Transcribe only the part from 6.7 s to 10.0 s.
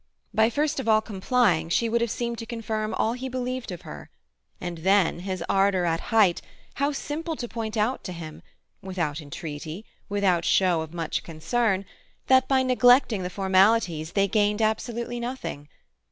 how simple to point out to him—without entreaty,